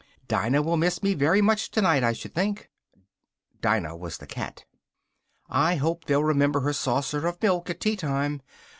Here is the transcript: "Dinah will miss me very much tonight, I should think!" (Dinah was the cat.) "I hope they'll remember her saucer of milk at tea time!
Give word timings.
"Dinah 0.27 0.63
will 0.63 0.77
miss 0.77 1.03
me 1.03 1.13
very 1.13 1.41
much 1.43 1.69
tonight, 1.69 2.03
I 2.03 2.13
should 2.13 2.33
think!" 2.33 2.71
(Dinah 3.61 3.95
was 3.95 4.17
the 4.17 4.25
cat.) 4.25 4.65
"I 5.47 5.75
hope 5.75 6.05
they'll 6.05 6.23
remember 6.23 6.61
her 6.61 6.73
saucer 6.73 7.27
of 7.27 7.39
milk 7.39 7.69
at 7.69 7.79
tea 7.81 7.97
time! 7.97 8.41